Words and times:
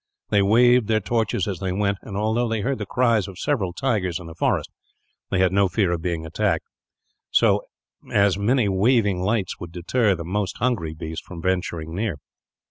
They 0.31 0.41
waved 0.41 0.87
their 0.87 0.99
torches 0.99 1.47
as 1.47 1.59
they 1.59 1.71
went 1.71 1.99
and, 2.01 2.17
although 2.17 2.47
they 2.47 2.61
heard 2.61 2.79
the 2.79 2.87
cries 2.87 3.27
of 3.27 3.37
several 3.37 3.71
tigers 3.71 4.19
in 4.19 4.25
the 4.25 4.33
forest, 4.33 4.71
they 5.29 5.37
had 5.37 5.51
no 5.51 5.67
fear 5.67 5.91
of 5.91 6.01
being 6.01 6.25
attacked; 6.25 6.65
as 7.31 7.37
so 8.33 8.41
many 8.41 8.67
waving 8.67 9.19
lights 9.21 9.59
would 9.59 9.71
deter 9.71 10.15
the 10.15 10.23
most 10.25 10.57
hungry 10.57 10.95
beast 10.95 11.23
from 11.23 11.39
venturing 11.39 11.93
near. 11.93 12.17